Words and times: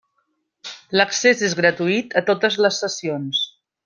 L'accés 0.99 1.43
és 1.49 1.55
gratuït 1.61 2.17
a 2.23 2.27
totes 2.31 2.57
les 2.67 2.81
sessions. 2.85 3.45